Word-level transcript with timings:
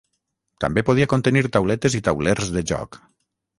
També 0.63 0.83
podia 0.87 1.09
contenir 1.11 1.45
tauletes 1.57 1.99
i 2.01 2.03
taulers 2.09 2.53
de 2.59 2.67
joc. 2.75 3.01